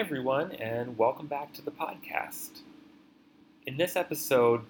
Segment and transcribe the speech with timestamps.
[0.00, 2.60] everyone, and welcome back to the podcast.
[3.66, 4.62] In this episode,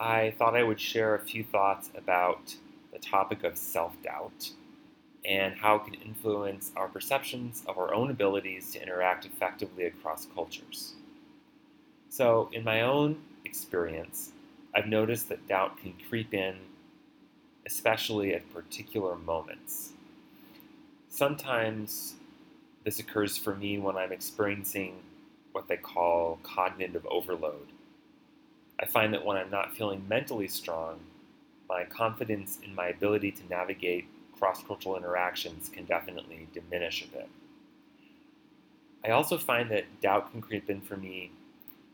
[0.00, 2.56] I thought I would share a few thoughts about
[2.92, 4.50] the topic of self doubt
[5.24, 10.26] and how it can influence our perceptions of our own abilities to interact effectively across
[10.34, 10.94] cultures.
[12.08, 14.32] So, in my own experience,
[14.74, 16.56] I've noticed that doubt can creep in,
[17.66, 19.92] especially at particular moments.
[21.08, 22.16] Sometimes
[22.84, 24.96] this occurs for me when I'm experiencing
[25.52, 27.68] what they call cognitive overload.
[28.80, 30.98] I find that when I'm not feeling mentally strong,
[31.68, 34.06] my confidence in my ability to navigate
[34.38, 37.28] cross cultural interactions can definitely diminish a bit.
[39.04, 41.30] I also find that doubt can creep in for me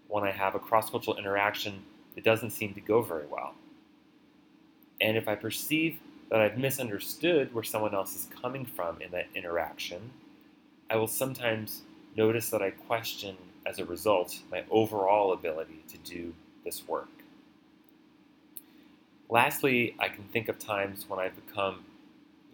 [0.08, 1.82] when I have a cross cultural interaction
[2.14, 3.54] that doesn't seem to go very well.
[5.00, 5.98] And if I perceive
[6.30, 10.10] that I've misunderstood where someone else is coming from in that interaction,
[10.90, 11.82] I will sometimes
[12.16, 17.10] notice that I question, as a result, my overall ability to do this work.
[19.28, 21.84] Lastly, I can think of times when I've become,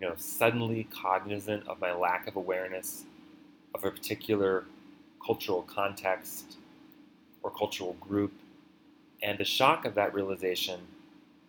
[0.00, 3.04] you know, suddenly cognizant of my lack of awareness
[3.72, 4.64] of a particular
[5.24, 6.56] cultural context
[7.42, 8.32] or cultural group,
[9.22, 10.80] and the shock of that realization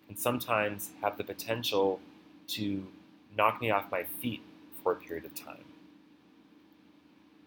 [0.06, 2.00] can sometimes have the potential
[2.48, 2.86] to
[3.36, 4.44] knock me off my feet
[4.84, 5.66] for a period of time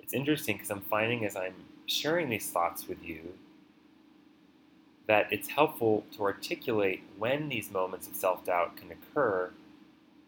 [0.08, 1.52] it's interesting because I'm finding as I'm
[1.84, 3.34] sharing these thoughts with you
[5.06, 9.50] that it's helpful to articulate when these moments of self doubt can occur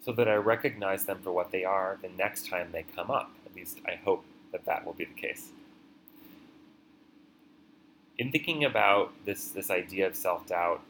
[0.04, 3.30] so that I recognize them for what they are the next time they come up.
[3.46, 5.48] At least I hope that that will be the case.
[8.18, 10.82] In thinking about this, this idea of self doubt,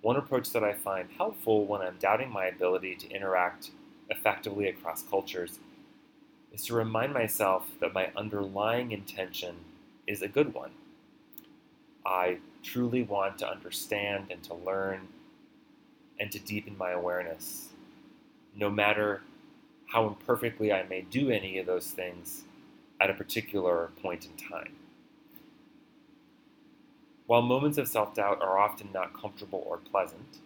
[0.00, 3.70] one approach that I find helpful when I'm doubting my ability to interact
[4.08, 5.58] effectively across cultures
[6.54, 9.56] is to remind myself that my underlying intention
[10.06, 10.70] is a good one.
[12.06, 15.08] I truly want to understand and to learn
[16.20, 17.70] and to deepen my awareness,
[18.54, 19.22] no matter
[19.92, 22.44] how imperfectly I may do any of those things
[23.00, 24.74] at a particular point in time.
[27.26, 30.38] While moments of self doubt are often not comfortable or pleasant,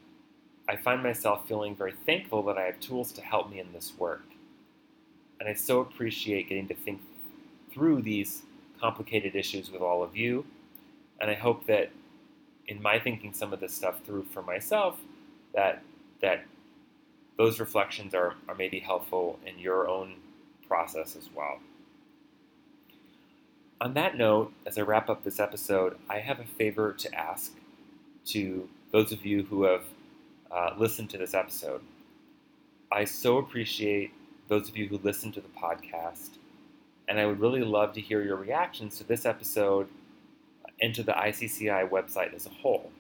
[0.67, 3.93] I find myself feeling very thankful that I have tools to help me in this
[3.99, 4.23] work
[5.41, 7.01] and I so appreciate getting to think
[7.73, 8.43] through these
[8.81, 10.45] complicated issues with all of you.
[11.21, 11.91] And I hope that
[12.67, 14.99] in my thinking some of this stuff through for myself,
[15.55, 15.83] that
[16.21, 16.45] that
[17.37, 20.17] those reflections are, are maybe helpful in your own
[20.67, 21.61] process as well.
[23.81, 27.53] On that note, as I wrap up this episode, I have a favor to ask
[28.27, 29.85] to those of you who have
[30.51, 31.81] uh, listened to this episode.
[32.91, 34.13] I so appreciate
[34.49, 36.31] those of you who listen to the podcast.
[37.09, 39.89] And I would really love to hear your reactions to this episode
[40.81, 42.91] and to the ICCI website as a whole.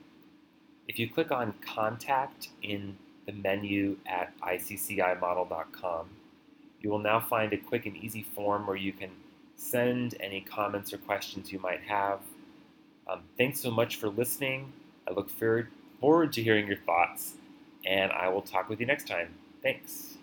[0.88, 6.09] If you click on Contact in the menu at iccimodel.com,
[6.81, 9.10] you will now find a quick and easy form where you can
[9.56, 12.20] send any comments or questions you might have.
[13.09, 14.72] Um, thanks so much for listening.
[15.09, 17.34] I look forward to hearing your thoughts,
[17.84, 19.34] and I will talk with you next time.
[19.62, 20.18] Thanks.